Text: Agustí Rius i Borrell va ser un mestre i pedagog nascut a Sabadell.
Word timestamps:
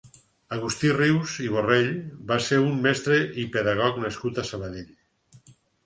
Agustí 0.55 0.89
Rius 0.95 1.35
i 1.43 1.51
Borrell 1.57 1.91
va 2.33 2.39
ser 2.47 2.59
un 2.65 2.81
mestre 2.89 3.21
i 3.45 3.49
pedagog 3.59 4.05
nascut 4.09 4.45
a 4.45 4.51
Sabadell. 4.53 5.51